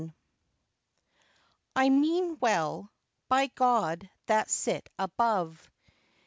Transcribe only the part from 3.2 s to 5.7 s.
BY GOD THAT SIT ABOVE.'